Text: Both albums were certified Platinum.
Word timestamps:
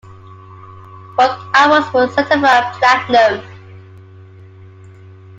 Both 1.15 1.39
albums 1.53 1.93
were 1.93 2.07
certified 2.07 2.73
Platinum. 2.79 3.45